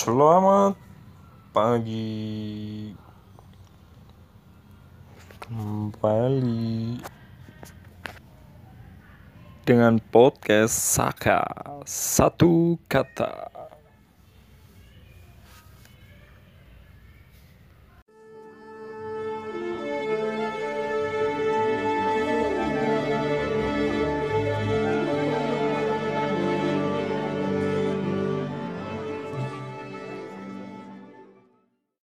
[0.00, 0.80] Selamat
[1.52, 2.88] pagi.
[5.44, 6.96] Kembali
[9.60, 11.44] Dengan podcast Saka
[11.84, 13.59] Satu kata.